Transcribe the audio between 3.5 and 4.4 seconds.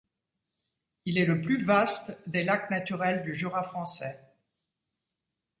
français.